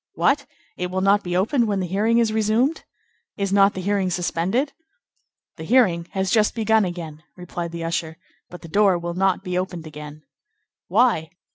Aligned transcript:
"What! 0.15 0.47
It 0.77 0.89
will 0.89 1.01
not 1.01 1.21
be 1.21 1.37
opened 1.37 1.67
when 1.67 1.79
the 1.79 1.85
hearing 1.85 2.17
is 2.17 2.33
resumed? 2.33 2.85
Is 3.37 3.53
not 3.53 3.75
the 3.75 3.81
hearing 3.81 4.09
suspended?" 4.09 4.73
"The 5.57 5.63
hearing 5.63 6.07
has 6.13 6.31
just 6.31 6.55
been 6.55 6.61
begun 6.63 6.85
again," 6.85 7.21
replied 7.37 7.71
the 7.71 7.83
usher, 7.83 8.17
"but 8.49 8.63
the 8.63 8.67
door 8.67 8.97
will 8.97 9.13
not 9.13 9.43
be 9.43 9.59
opened 9.59 9.85
again." 9.85 10.23
"Why?" 10.87 11.29